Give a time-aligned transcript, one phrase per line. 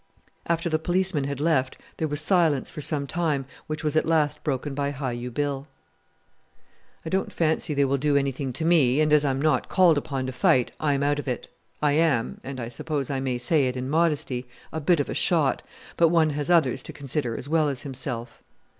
[0.47, 4.43] After the policeman had left there was silence for some time, which was at last
[4.43, 5.67] broken by Hi u Bill.
[7.05, 10.25] "I don't fancy they will do anything to me, and as I'm not called upon
[10.25, 11.49] to fight I'm out of it.
[11.83, 15.13] I am and I suppose I may say it in modesty a bit of a
[15.13, 15.61] shot;
[15.97, 18.41] but one has others to consider as well as himself."